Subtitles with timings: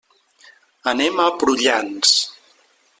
[0.93, 2.19] Anem a Prullans.